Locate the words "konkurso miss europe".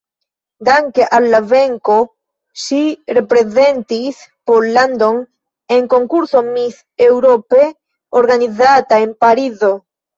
5.95-7.65